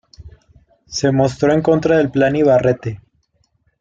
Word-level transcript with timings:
Se 0.87 1.11
mostró 1.11 1.53
en 1.53 1.61
contra 1.61 1.97
del 1.99 2.09
Plan 2.09 2.35
Ibarretxe. 2.35 3.01